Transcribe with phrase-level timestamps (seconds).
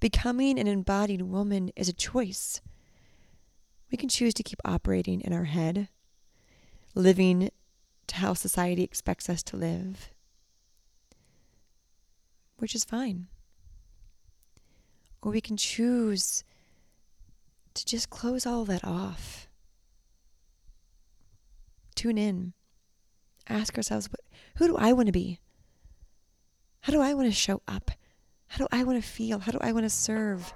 [0.00, 2.60] Becoming an embodied woman is a choice.
[3.90, 5.88] We can choose to keep operating in our head,
[6.94, 7.50] living
[8.06, 10.10] to how society expects us to live,
[12.58, 13.26] which is fine.
[15.20, 16.44] Or we can choose
[17.74, 19.48] to just close all that off.
[21.96, 22.52] Tune in.
[23.48, 24.08] Ask ourselves,
[24.56, 25.40] who do I want to be?
[26.82, 27.90] How do I want to show up?
[28.48, 29.38] How do I want to feel?
[29.38, 30.52] How do I want to serve?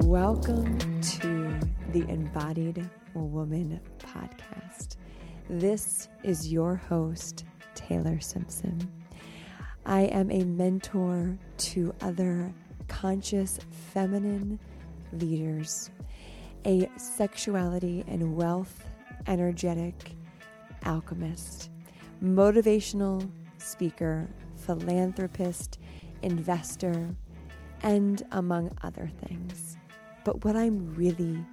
[0.00, 1.60] Welcome to
[1.92, 4.96] the Embodied Woman podcast.
[5.50, 7.44] This is your host,
[7.74, 8.90] Taylor Simpson.
[9.84, 12.54] I am a mentor to other
[12.88, 13.58] conscious
[13.92, 14.58] feminine
[15.12, 15.90] leaders,
[16.64, 18.86] a sexuality and wealth
[19.26, 20.12] energetic
[20.84, 21.70] alchemist,
[22.24, 25.78] motivational speaker, philanthropist,
[26.22, 27.14] investor,
[27.82, 29.76] and among other things.
[30.24, 31.44] But what I'm really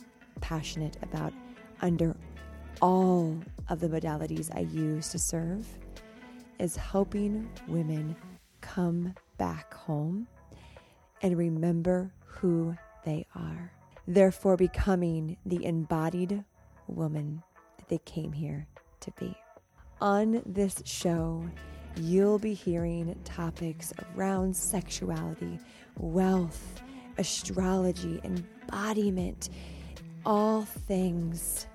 [0.42, 1.34] passionate about
[1.82, 2.16] under
[2.82, 5.68] all of the modalities I use to serve
[6.60, 8.16] is helping women
[8.62, 10.28] come back home
[11.22, 12.76] and remember who
[13.06, 13.72] they are.
[14.08, 16.44] Therefore, becoming the embodied
[16.88, 17.44] woman
[17.78, 18.68] that they came here
[19.02, 19.36] to be.
[20.02, 21.46] On this show,
[21.96, 25.60] you'll be hearing topics around sexuality,
[25.98, 26.82] wealth,
[27.18, 29.50] astrology, embodiment,
[30.26, 31.68] all things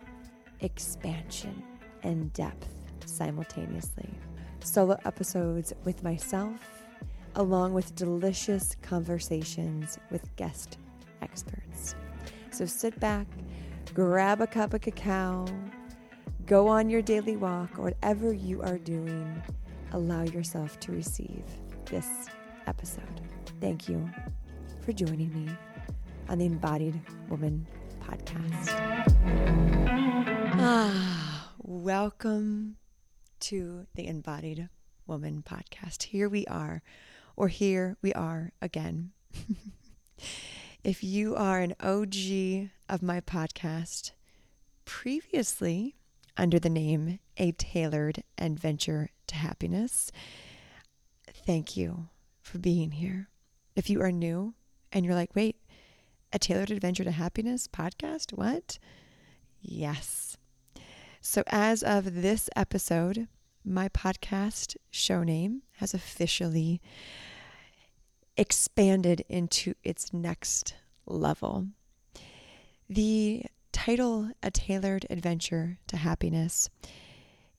[0.61, 1.62] expansion
[2.03, 2.69] and depth
[3.05, 4.09] simultaneously.
[4.61, 6.61] Solo episodes with myself,
[7.34, 10.78] along with delicious conversations with guest
[11.21, 11.95] experts.
[12.51, 13.27] So sit back,
[13.93, 15.47] grab a cup of cacao,
[16.47, 19.43] go on your daily walk, or whatever you are doing,
[19.95, 21.45] allow yourself to receive
[21.84, 22.27] this
[22.67, 23.20] episode.
[23.61, 24.11] Thank you
[24.81, 25.53] for joining me
[26.28, 27.64] on the Embodied Woman
[28.03, 28.75] podcast.
[30.56, 32.77] Ah, welcome
[33.38, 34.69] to the Embodied
[35.06, 36.03] Woman podcast.
[36.03, 36.82] Here we are,
[37.37, 39.12] or here we are again.
[40.82, 44.11] if you are an OG of my podcast,
[44.84, 45.94] previously
[46.37, 50.12] under the name A Taylored Adventure to Happiness,
[51.28, 52.09] thank you
[52.41, 53.28] for being here.
[53.75, 54.55] If you are new
[54.93, 55.56] and you're like, wait,
[56.33, 58.33] a Taylored Adventure to Happiness podcast?
[58.33, 58.78] What?
[59.61, 60.37] Yes.
[61.21, 63.28] So, as of this episode,
[63.65, 66.81] my podcast show name has officially
[68.37, 70.75] expanded into its next
[71.06, 71.69] level.
[72.89, 76.69] The title, A Taylored Adventure to Happiness,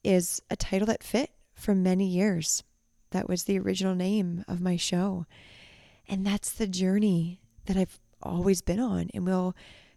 [0.05, 2.63] is a title that fit for many years.
[3.11, 5.25] That was the original name of my show.
[6.07, 9.55] And that's the journey that I've always been on and will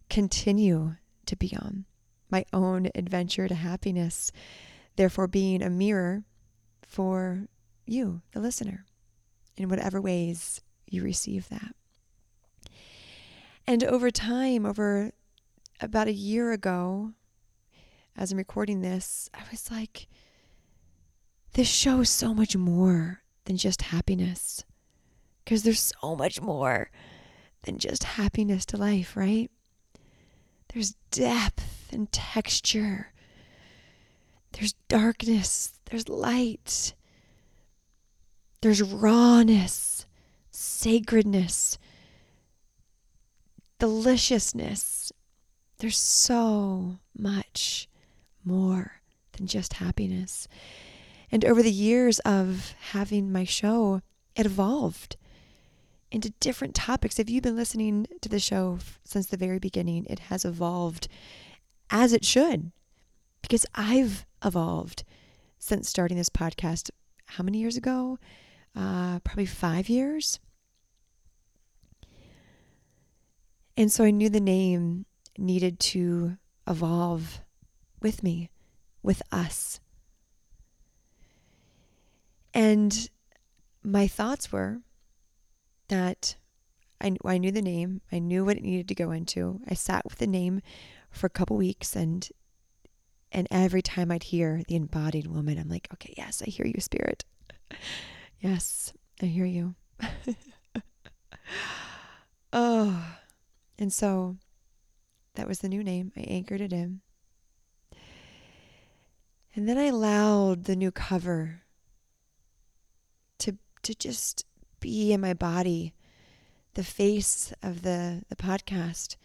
[0.08, 0.96] continue
[1.26, 1.84] to be on.
[2.30, 4.32] My own adventure to happiness,
[4.96, 6.24] therefore, being a mirror
[6.86, 7.46] for
[7.86, 8.84] you, the listener,
[9.56, 11.74] in whatever ways you receive that.
[13.66, 15.12] And over time, over
[15.80, 17.12] about a year ago,
[18.18, 20.08] as I'm recording this, I was like,
[21.52, 24.64] this show is so much more than just happiness.
[25.44, 26.90] Because there's so much more
[27.62, 29.50] than just happiness to life, right?
[30.74, 33.12] There's depth and texture.
[34.52, 35.78] There's darkness.
[35.86, 36.94] There's light.
[38.62, 40.06] There's rawness,
[40.50, 41.78] sacredness,
[43.78, 45.12] deliciousness.
[45.78, 47.88] There's so much
[48.48, 50.48] more than just happiness.
[51.30, 54.00] And over the years of having my show,
[54.34, 55.16] it evolved
[56.10, 57.18] into different topics.
[57.18, 61.06] If you've been listening to the show since the very beginning, it has evolved
[61.90, 62.72] as it should
[63.42, 65.04] because I've evolved
[65.58, 66.90] since starting this podcast.
[67.26, 68.18] How many years ago?
[68.74, 70.40] Uh, probably five years.
[73.76, 75.06] And so I knew the name
[75.36, 76.36] needed to
[76.66, 77.40] evolve
[78.00, 78.50] with me,
[79.02, 79.80] with us.
[82.54, 83.08] And
[83.82, 84.80] my thoughts were
[85.88, 86.36] that
[87.00, 89.60] I, I knew the name, I knew what it needed to go into.
[89.68, 90.60] I sat with the name
[91.10, 92.28] for a couple weeks and
[93.30, 96.80] and every time I'd hear the embodied woman, I'm like, okay, yes, I hear you,
[96.80, 97.26] spirit.
[98.40, 99.74] yes, I hear you.
[102.54, 103.16] oh,
[103.78, 104.36] and so
[105.34, 106.10] that was the new name.
[106.16, 107.02] I anchored it in.
[109.58, 111.62] And then I allowed the new cover
[113.38, 114.44] to to just
[114.78, 115.94] be in my body
[116.74, 119.16] the face of the, the podcast,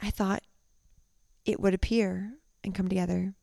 [0.00, 0.44] I thought
[1.44, 3.34] it would appear and come together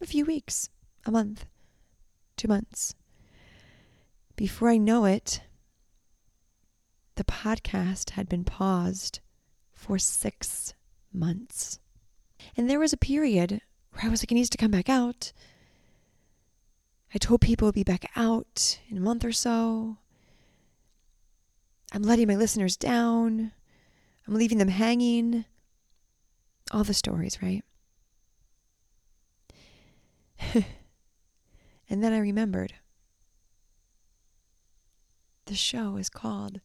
[0.00, 0.70] a few weeks,
[1.04, 1.44] a month,
[2.38, 2.94] two months.
[4.36, 5.42] Before I know it,
[7.16, 9.20] the podcast had been paused
[9.74, 10.72] for six
[11.12, 11.78] months.
[12.56, 13.60] And there was a period
[13.92, 15.32] where I was like, it needs to come back out.
[17.14, 19.98] I told people would be back out in a month or so.
[21.92, 23.52] I'm letting my listeners down.
[24.26, 25.44] I'm leaving them hanging.
[26.70, 27.62] All the stories, right?
[30.54, 32.74] and then I remembered
[35.46, 36.60] the show is called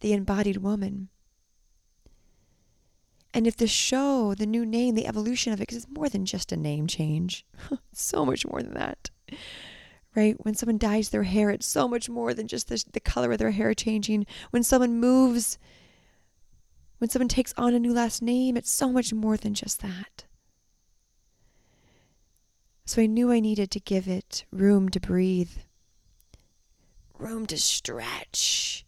[0.00, 1.10] The Embodied Woman.
[3.34, 6.26] And if the show, the new name, the evolution of it, because it's more than
[6.26, 7.46] just a name change,
[7.92, 9.10] so much more than that,
[10.14, 10.36] right?
[10.44, 13.38] When someone dyes their hair, it's so much more than just the, the color of
[13.38, 14.26] their hair changing.
[14.50, 15.58] When someone moves,
[16.98, 20.24] when someone takes on a new last name, it's so much more than just that.
[22.84, 25.52] So I knew I needed to give it room to breathe,
[27.18, 28.84] room to stretch,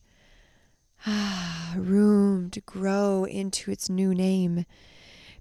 [1.76, 4.64] room to grow into its new name.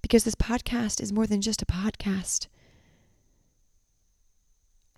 [0.02, 2.48] Because this podcast is more than just a podcast.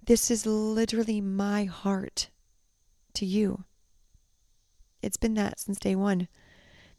[0.04, 2.30] This is literally my heart
[3.14, 3.64] to you.
[5.02, 6.28] It's been that since day one.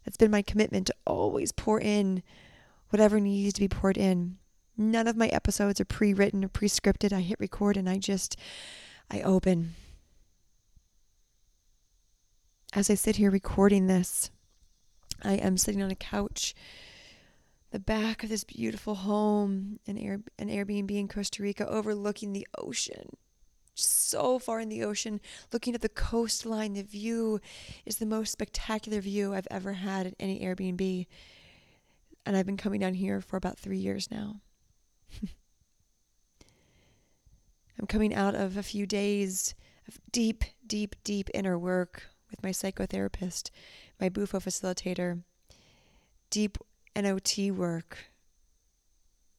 [0.05, 2.23] That's been my commitment to always pour in
[2.91, 4.39] whatever needs to be poured in.
[4.77, 7.13] None of my episodes are pre written or pre scripted.
[7.13, 8.37] I hit record and I just,
[9.11, 9.75] I open.
[12.73, 14.31] As I sit here recording this,
[15.23, 16.55] I am sitting on a couch,
[17.71, 22.47] the back of this beautiful home, an, Air, an Airbnb in Costa Rica, overlooking the
[22.59, 23.17] ocean.
[23.75, 25.21] So far in the ocean,
[25.53, 27.41] looking at the coastline, the view
[27.87, 31.07] is the most spectacular view I've ever had at any Airbnb.
[32.27, 34.41] And I've been coming down here for about three years now.
[37.79, 39.55] I'm coming out of a few days
[39.87, 43.51] of deep, deep, deep inner work with my psychotherapist,
[44.01, 45.23] my Bufo facilitator,
[46.31, 46.59] deep
[46.95, 47.99] NOT work,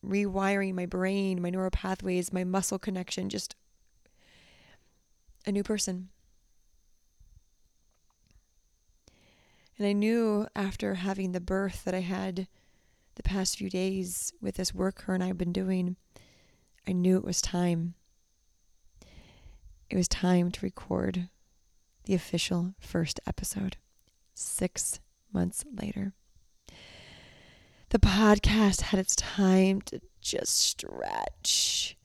[0.05, 3.55] rewiring my brain, my neural pathways, my muscle connection, just
[5.45, 6.09] a new person.
[9.77, 12.47] And I knew after having the birth that I had
[13.15, 15.97] the past few days with this work her and I have been doing,
[16.87, 17.93] I knew it was time.
[19.89, 21.29] It was time to record
[22.07, 23.77] the official first episode
[24.33, 24.99] six
[25.31, 26.13] months later.
[27.89, 31.95] The podcast had its time to just stretch.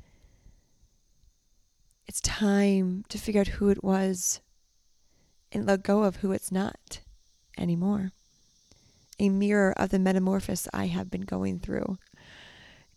[2.07, 4.41] It's time to figure out who it was
[5.51, 7.01] and let go of who it's not
[7.57, 8.13] anymore
[9.23, 11.97] a mirror of the metamorphosis I have been going through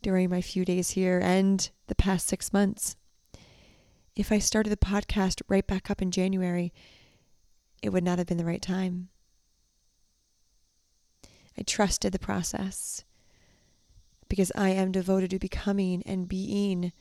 [0.02, 2.96] during my few days here and the past six months.
[4.16, 6.74] If I started the podcast right back up in January,
[7.82, 9.10] it would not have been the right time.
[11.58, 13.04] I trusted the process
[14.30, 16.94] because I am devoted to becoming and being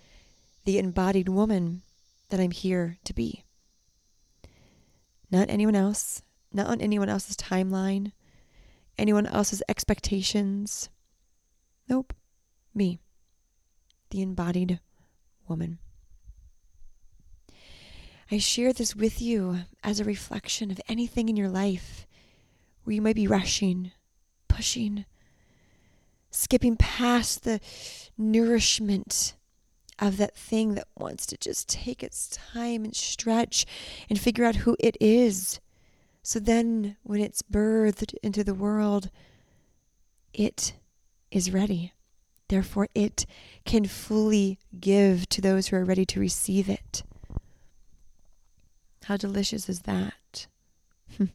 [0.65, 1.83] the embodied woman
[2.31, 3.45] that I'm here to be.
[5.31, 6.23] Not anyone else,
[6.53, 8.13] not on anyone else's timeline,
[8.99, 10.89] anyone else's expectations.
[11.89, 12.13] Nope,
[12.75, 12.99] me,
[14.11, 14.81] the embodied
[15.47, 15.79] woman.
[18.31, 22.07] I share this with you as a reflection of anything in your life
[22.85, 23.93] where you might be rushing,
[24.49, 25.05] pushing,
[26.31, 27.61] skipping past the
[28.19, 29.35] nourishment
[29.99, 33.65] of that thing that wants to just take its time and stretch
[34.09, 35.61] and figure out who it is
[36.27, 39.11] so then, when it's birthed into the world,
[40.33, 40.73] it
[41.31, 41.93] is ready.
[42.49, 43.27] Therefore, it
[43.67, 47.03] can fully give to those who are ready to receive it.
[49.05, 50.47] How delicious is that?
[51.19, 51.31] when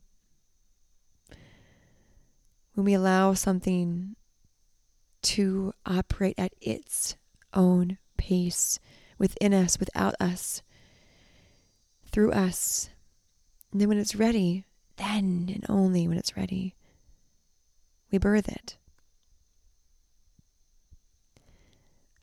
[2.76, 4.16] we allow something
[5.22, 7.16] to operate at its
[7.54, 8.80] own pace
[9.20, 10.64] within us, without us,
[12.12, 12.90] through us,
[13.72, 16.76] and then when it's ready, then and only when it's ready,
[18.12, 18.78] we birth it.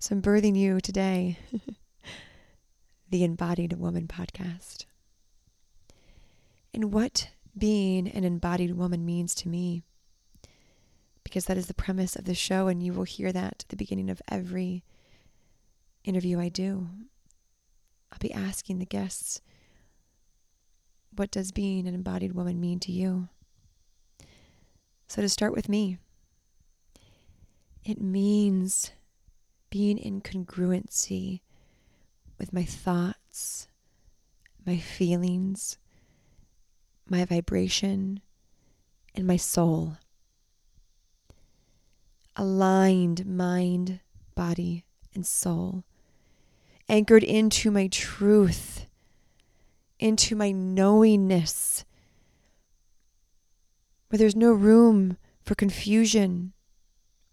[0.01, 1.39] So I'm birthing you today,
[3.11, 4.87] the Embodied Woman podcast.
[6.77, 9.83] And what being an embodied woman means to me,
[11.25, 13.77] because that is the premise of the show, and you will hear that at the
[13.77, 14.85] beginning of every
[16.05, 16.89] interview I do.
[18.13, 19.41] I'll be asking the guests
[21.11, 23.31] what does being an embodied woman mean to you?
[25.09, 25.97] So, to start with me,
[27.85, 28.91] it means
[29.71, 31.41] being in congruency
[32.39, 33.67] with my thoughts,
[34.67, 35.79] my feelings,
[37.09, 38.21] my vibration,
[39.15, 39.97] and my soul.
[42.35, 44.01] Aligned mind,
[44.35, 44.85] body,
[45.15, 45.85] and soul.
[46.89, 48.87] Anchored into my truth,
[49.99, 51.85] into my knowingness,
[54.09, 56.53] where there's no room for confusion,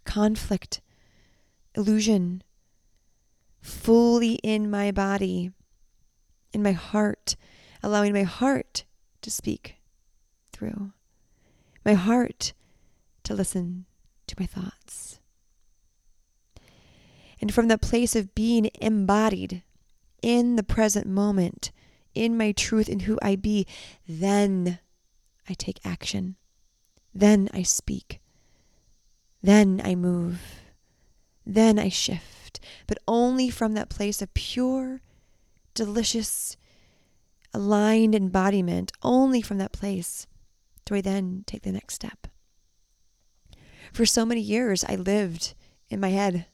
[0.05, 0.81] conflict,
[1.75, 2.43] illusion.
[3.61, 5.51] Fully in my body,
[6.51, 7.35] in my heart,
[7.81, 8.85] allowing my heart
[9.23, 9.77] to speak
[10.51, 10.91] through,
[11.83, 12.53] my heart
[13.23, 13.85] to listen
[14.27, 15.19] to my thoughts.
[17.41, 19.63] And from that place of being embodied
[20.21, 21.71] in the present moment,
[22.15, 23.67] in my truth, in who I be,
[24.07, 24.79] then
[25.49, 26.35] I take action.
[27.13, 28.21] Then I speak.
[29.41, 30.39] Then I move.
[31.45, 32.59] Then I shift.
[32.87, 35.01] But only from that place of pure,
[35.73, 36.55] delicious,
[37.53, 40.27] aligned embodiment, only from that place
[40.85, 42.27] do I then take the next step.
[43.91, 45.53] For so many years, I lived
[45.89, 46.47] in my head,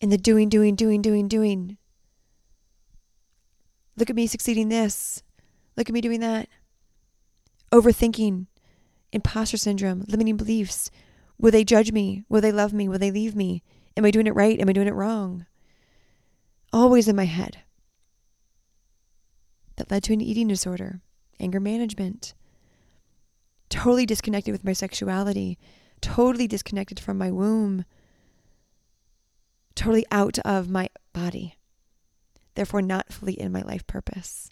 [0.00, 1.78] in the doing, doing, doing, doing, doing.
[3.96, 5.22] Look at me succeeding this.
[5.76, 6.48] Look at me doing that.
[7.72, 8.46] Overthinking,
[9.12, 10.90] imposter syndrome, limiting beliefs.
[11.38, 12.24] Will they judge me?
[12.28, 12.88] Will they love me?
[12.88, 13.62] Will they leave me?
[13.96, 14.60] Am I doing it right?
[14.60, 15.46] Am I doing it wrong?
[16.72, 17.62] Always in my head.
[19.76, 21.00] That led to an eating disorder,
[21.38, 22.34] anger management.
[23.68, 25.58] Totally disconnected with my sexuality,
[26.00, 27.84] totally disconnected from my womb,
[29.74, 31.56] totally out of my body,
[32.54, 34.48] therefore, not fully in my life purpose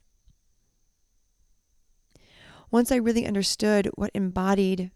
[2.75, 4.90] once I really understood what embodied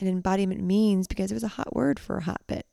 [0.00, 2.66] and embodiment means, because it was a hot word for a hot bit.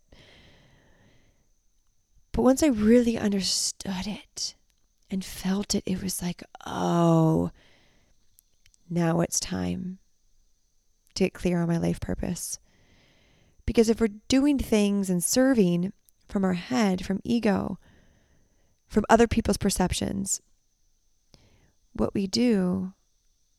[2.31, 4.55] But once I really understood it
[5.15, 7.49] and felt it, it was like, oh,
[8.89, 9.97] now it's time
[11.13, 12.59] to get clear on my life purpose.
[13.65, 15.93] Because if we're doing things and serving
[16.27, 17.79] from our head, from ego,
[18.89, 20.41] from other people's perceptions,
[21.93, 22.91] what we do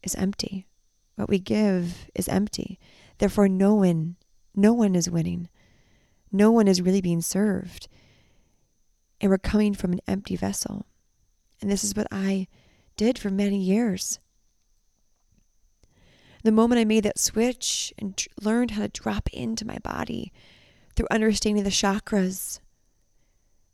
[0.02, 0.66] is empty.
[1.14, 2.78] What we give is empty.
[3.16, 4.16] Therefore, no one,
[4.54, 5.48] no one is winning.
[6.30, 7.88] No one is really being served.
[9.22, 10.84] And we're coming from an empty vessel.
[11.60, 12.48] And this is what I
[12.96, 14.18] did for many years.
[16.42, 20.32] The moment I made that switch and learned how to drop into my body
[20.94, 22.60] through understanding the chakras,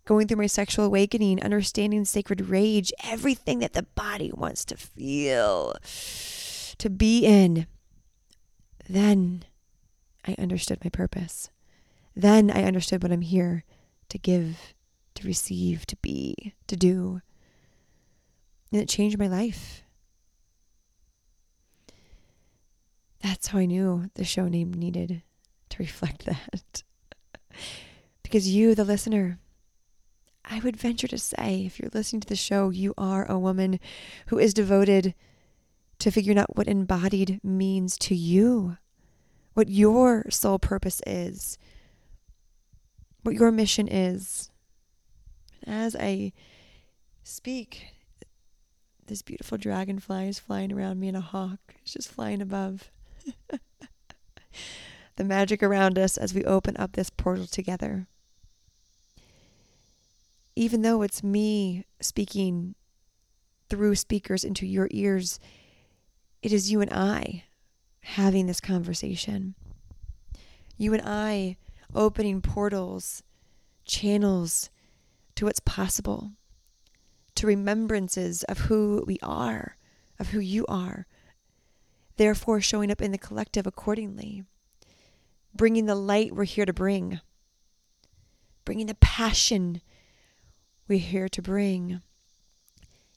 [0.05, 5.75] going through my sexual awakening, understanding sacred rage, everything that the body wants to feel,
[6.79, 7.67] to be in,
[8.89, 9.45] then
[10.27, 11.51] I understood my purpose.
[12.15, 13.65] Then I understood what I'm here
[14.09, 14.75] to give,
[15.15, 17.21] to receive, to be, to do.
[18.73, 19.83] And it changed my life.
[23.23, 25.23] That's how I knew the show name needed
[25.69, 26.83] to reflect that.
[28.23, 29.39] because you, the listener,
[30.45, 33.79] I would venture to say, if you're listening to the show, you are a woman
[34.27, 35.15] who is devoted
[35.99, 38.79] to figuring out what embodied means to you,
[39.55, 41.59] what your sole purpose is,
[43.23, 44.51] what your mission is.
[45.65, 46.33] As I
[47.23, 47.93] speak,
[49.07, 52.91] this beautiful dragonfly is flying around me, and a hawk is just flying above.
[55.17, 58.07] the magic around us as we open up this portal together
[60.55, 62.75] even though it's me speaking
[63.69, 65.39] through speakers into your ears,
[66.43, 67.45] it is you and I
[68.01, 69.55] having this conversation.
[70.77, 71.57] You and I
[71.95, 73.23] opening portals,
[73.85, 74.71] channels
[75.37, 76.33] to what's possible,
[77.35, 79.77] to remembrances of who we are,
[80.19, 81.07] of who you are,
[82.17, 84.45] therefore showing up in the collective accordingly,
[85.55, 87.21] bringing the light we're here to bring,
[88.65, 89.81] bringing the passion
[90.89, 92.01] we're here to bring,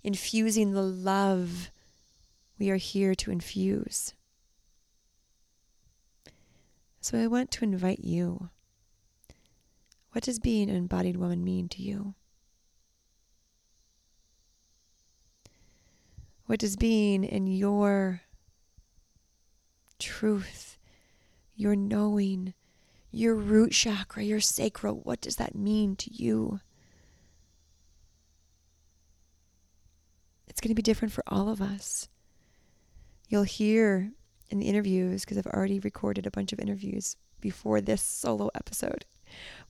[0.03, 1.69] infusing the love
[2.57, 4.13] we are here to infuse.
[7.01, 8.49] So I want to invite you.
[10.11, 12.15] What does being an embodied woman mean to you?
[16.45, 18.21] What does being in your
[19.99, 20.77] truth,
[21.55, 22.53] your knowing,
[23.11, 26.59] your root chakra, your sacral, what does that mean to you?
[30.47, 32.07] It's going to be different for all of us.
[33.27, 34.11] You'll hear
[34.49, 39.05] in the interviews because I've already recorded a bunch of interviews before this solo episode,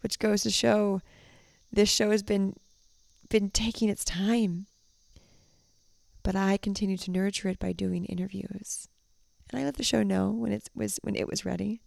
[0.01, 1.01] which goes to show
[1.71, 2.55] this show has been
[3.29, 4.67] been taking its time.
[6.25, 8.87] But I continued to nurture it by doing interviews.
[9.51, 11.83] And I let the show know when it was when it was ready.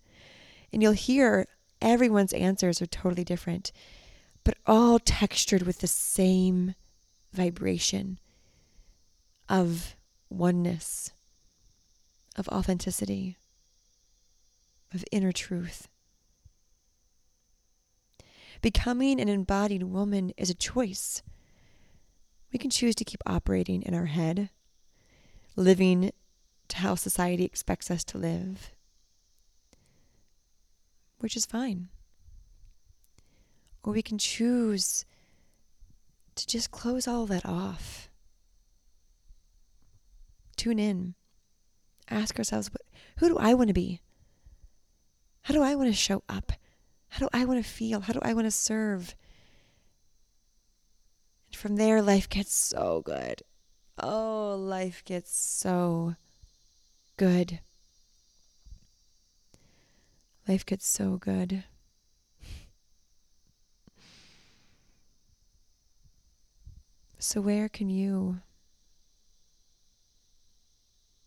[0.72, 1.48] And you'll hear
[1.82, 3.72] everyone's answers are totally different,
[4.44, 6.76] but all textured with the same
[7.32, 8.20] vibration
[9.48, 9.96] of
[10.30, 11.10] oneness,
[12.36, 13.38] of authenticity,
[14.94, 15.88] of inner truth.
[18.62, 21.24] Becoming an embodied woman is a choice.
[22.52, 24.50] We can choose to keep operating in our head,
[25.56, 26.12] living
[26.68, 28.72] to how society expects us to live,
[31.18, 31.88] which is fine.
[33.82, 35.04] Or we can choose
[36.34, 38.08] to just close all that off.
[40.56, 41.14] Tune in.
[42.10, 42.70] Ask ourselves,
[43.18, 44.00] who do I want to be?
[45.42, 46.52] How do I want to show up?
[47.08, 48.00] How do I want to feel?
[48.00, 49.14] How do I want to serve?
[51.58, 53.42] From there, life gets so good.
[54.00, 56.14] Oh, life gets so
[57.16, 57.58] good.
[60.46, 61.64] Life gets so good.
[67.18, 68.38] So, where can you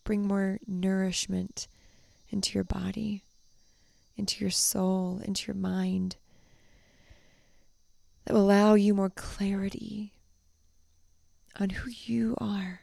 [0.05, 1.67] bring more nourishment
[2.29, 3.25] into your body?
[4.17, 6.15] into your soul, into your mind,
[8.25, 10.13] that will allow you more clarity
[11.59, 12.81] on who you are,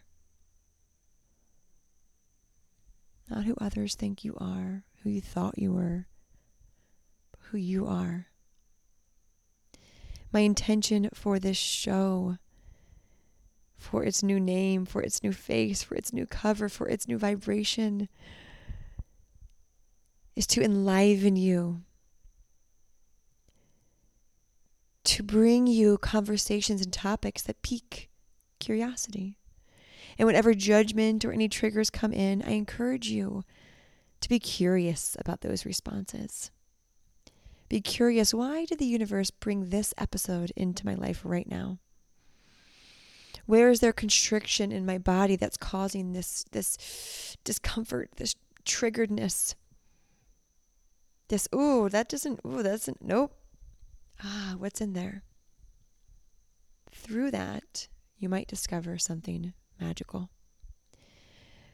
[3.28, 6.06] not who others think you are, who you thought you were,
[7.30, 8.26] but who you are.
[10.32, 12.36] My intention for this show,
[13.76, 17.16] for its new name, for its new face, for its new cover, for its new
[17.16, 18.08] vibration,
[20.36, 21.82] is to enliven you,
[25.04, 28.10] to bring you conversations and topics that pique
[28.58, 29.38] curiosity.
[30.18, 33.44] And whenever judgment or any triggers come in, I encourage you
[34.20, 36.50] to be curious about those responses.
[37.68, 41.78] Be curious why did the universe bring this episode into my life right now?
[43.46, 49.54] Where is there constriction in my body that's causing this this discomfort, this triggeredness?
[51.28, 53.34] this, ooh, that doesn't, ooh, that doesn't, nope.
[54.22, 55.22] Ah, what's in there?
[56.90, 57.88] Through that,
[58.18, 60.30] you might discover something magical.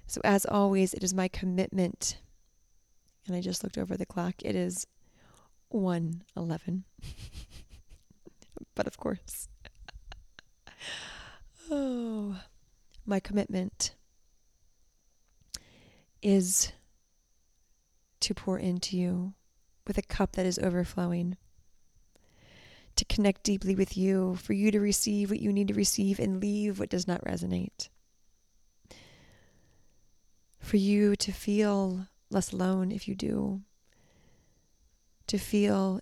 [0.07, 2.19] So, as always, it is my commitment,
[3.27, 4.87] and I just looked over the clock, it is
[5.69, 6.85] 111.
[8.75, 9.49] but of course,
[11.71, 12.39] oh,
[13.07, 13.95] my commitment
[16.23, 16.73] is
[18.21, 19.35] to pour into you
[19.87, 21.37] with a cup that is overflowing.
[22.97, 26.41] To connect deeply with you, for you to receive what you need to receive and
[26.41, 27.89] leave what does not resonate.
[30.61, 33.63] For you to feel less alone if you do.
[35.27, 36.01] To feel,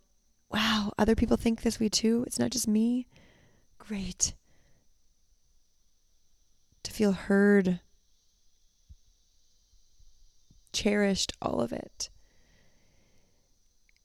[0.50, 2.24] wow, other people think this way too.
[2.26, 3.07] It's not just me.
[3.78, 4.35] Great.
[6.83, 7.81] To feel heard,
[10.72, 12.11] cherished, all of it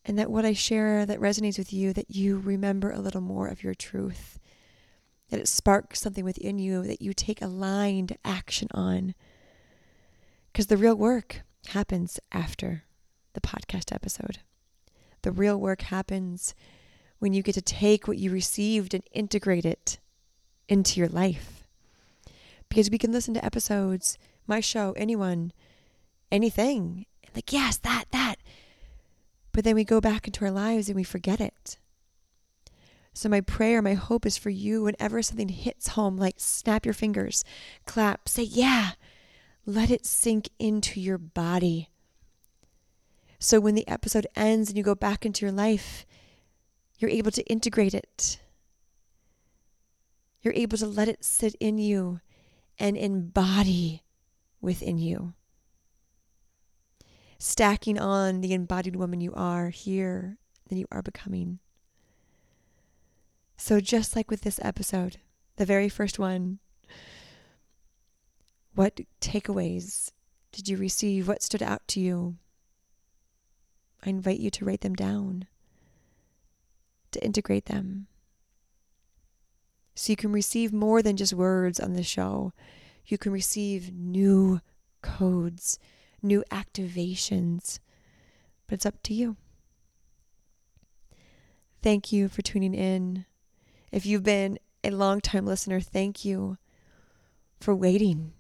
[0.08, 3.48] and that what I share that resonates with you, that you remember a little more
[3.48, 4.39] of your truth,
[5.30, 9.13] that it sparks something within you that you take aligned action on.
[10.52, 12.84] Because the real work happens after
[13.34, 14.39] the podcast episode.
[15.24, 16.56] The real work happens
[17.20, 20.00] when you get to take what you received and integrate it
[20.70, 21.67] into your life.
[22.70, 24.17] Because we can listen to episodes,
[24.48, 25.52] my show, anyone,
[26.32, 28.26] anything, like, yes, that, that.
[29.58, 31.80] But then we go back into our lives and we forget it.
[33.12, 36.93] So, my prayer, my hope is for you whenever something hits home, like snap your
[36.93, 37.43] fingers,
[37.84, 38.91] clap, say, Yeah,
[39.65, 41.89] let it sink into your body.
[43.39, 46.06] So, when the episode ends and you go back into your life,
[47.00, 48.39] you're able to integrate it.
[50.43, 52.20] You're able to let it sit in you
[52.78, 54.04] and embody
[54.62, 55.34] within you
[57.38, 61.60] stacking on the embodied woman you are here than you are becoming.
[63.58, 65.17] So, just like with this episode,
[65.56, 66.60] the very first one,
[68.76, 70.12] what takeaways
[70.52, 71.28] did you receive?
[71.28, 72.36] What stood out to you?
[74.06, 75.47] I invite you to write them down,
[77.12, 78.08] to integrate them.
[79.95, 82.54] So you can receive more than just words on the show.
[83.08, 84.62] You can receive new
[85.02, 85.80] codes,
[86.21, 87.80] new activations.
[88.67, 89.38] But it's up to you.
[91.82, 93.25] Thank you for tuning in.
[93.91, 96.58] If you've been a long-time listener, thank you
[97.60, 98.34] for waiting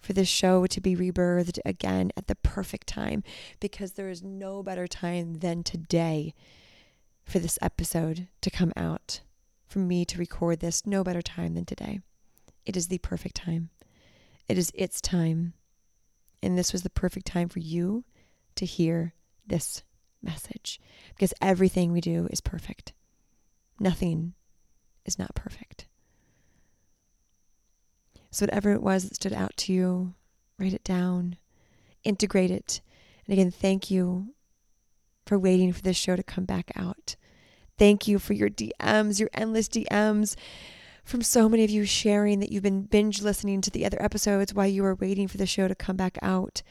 [0.00, 3.22] for this show to be rebirthed again at the perfect time
[3.58, 6.34] because there is no better time than today
[7.24, 9.22] for this episode to come out,
[9.66, 10.86] for me to record this.
[10.86, 12.00] No better time than today.
[12.66, 13.70] It is the perfect time.
[14.46, 15.54] It is its time.
[16.44, 18.04] And this was the perfect time for you
[18.56, 19.14] to hear
[19.46, 19.82] this
[20.22, 20.80] message
[21.14, 22.92] because everything we do is perfect.
[23.80, 24.34] Nothing
[25.04, 25.86] is not perfect.
[28.30, 30.14] So, whatever it was that stood out to you,
[30.58, 31.36] write it down,
[32.02, 32.80] integrate it.
[33.26, 34.34] And again, thank you
[35.24, 37.16] for waiting for this show to come back out.
[37.78, 40.36] Thank you for your DMs, your endless DMs
[41.04, 44.54] from so many of you sharing that you've been binge listening to the other episodes
[44.54, 46.62] while you were waiting for the show to come back out.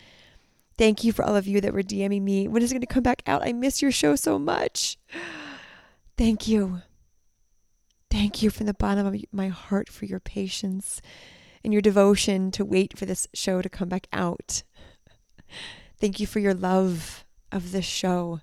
[0.77, 2.47] Thank you for all of you that were DMing me.
[2.47, 3.43] When is it going to come back out?
[3.43, 4.97] I miss your show so much.
[6.17, 6.81] Thank you.
[8.09, 11.01] Thank you from the bottom of my heart for your patience
[11.63, 14.63] and your devotion to wait for this show to come back out.
[15.99, 18.41] Thank you for your love of this show,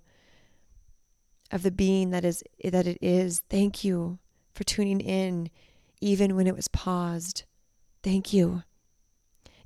[1.50, 3.42] of the being that is that it is.
[3.50, 4.18] Thank you
[4.54, 5.50] for tuning in
[6.00, 7.44] even when it was paused.
[8.02, 8.62] Thank you.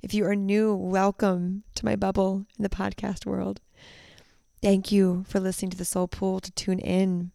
[0.01, 3.61] If you are new, welcome to my bubble in the podcast world.
[4.61, 7.31] Thank you for listening to the Soul Pool to tune in.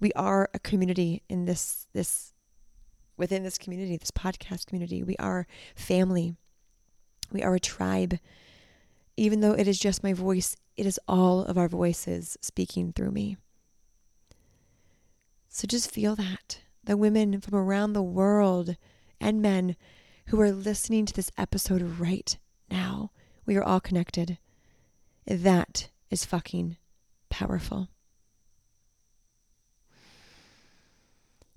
[0.00, 2.32] We are a community in this this
[3.16, 5.02] within this community, this podcast community.
[5.02, 6.34] We are family.
[7.32, 8.18] We are a tribe.
[9.16, 13.10] Even though it is just my voice, it is all of our voices speaking through
[13.10, 13.36] me.
[15.48, 18.74] So just feel that the women from around the world
[19.20, 19.76] and men
[20.28, 22.38] who are listening to this episode right
[22.70, 23.10] now.
[23.44, 24.38] We are all connected.
[25.26, 26.78] That is fucking
[27.28, 27.88] powerful.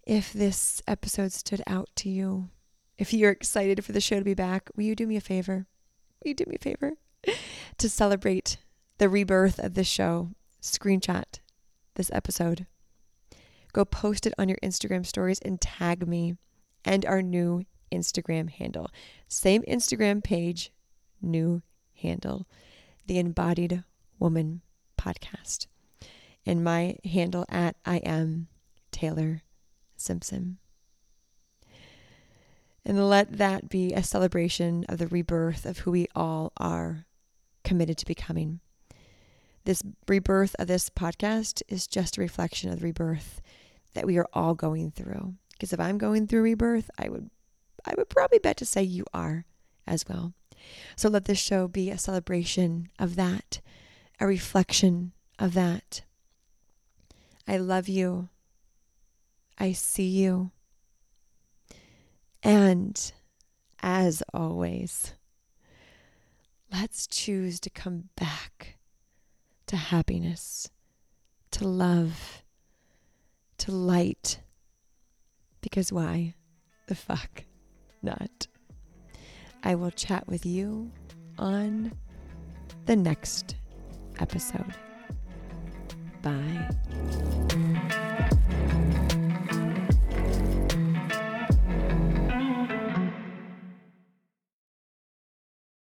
[0.05, 2.49] If this episode stood out to you,
[2.97, 5.65] if you're excited for the show to be back, will you do me a favor?
[6.21, 6.93] Will you do me a favor?
[7.77, 8.57] to celebrate
[8.97, 11.39] the rebirth of this show, screenshot
[11.95, 12.65] this episode
[13.73, 16.35] go post it on your Instagram stories and tag me
[16.83, 18.89] and our new Instagram handle.
[19.27, 20.71] Same Instagram page,
[21.21, 21.61] new
[22.01, 22.47] handle,
[23.07, 23.83] the Embodied
[24.19, 24.61] Woman
[24.97, 25.67] Podcast.
[26.45, 28.47] And my handle at I am
[28.91, 29.43] Taylor
[29.95, 30.57] Simpson.
[32.83, 37.05] And let that be a celebration of the rebirth of who we all are
[37.63, 38.59] committed to becoming.
[39.63, 43.41] This rebirth of this podcast is just a reflection of the rebirth
[43.93, 45.35] that we are all going through.
[45.51, 47.29] Because if I'm going through rebirth, I would
[47.85, 49.45] I would probably bet to say you are
[49.87, 50.33] as well.
[50.95, 53.61] So let this show be a celebration of that,
[54.19, 56.01] a reflection of that.
[57.47, 58.29] I love you.
[59.57, 60.51] I see you.
[62.43, 63.11] And
[63.81, 65.13] as always,
[66.71, 68.77] let's choose to come back
[69.71, 70.69] to happiness,
[71.49, 72.43] to love,
[73.57, 74.41] to light.
[75.61, 76.33] Because why
[76.87, 77.45] the fuck
[78.01, 78.47] not?
[79.63, 80.91] I will chat with you
[81.39, 81.93] on
[82.85, 83.55] the next
[84.19, 84.75] episode.
[86.21, 87.70] Bye.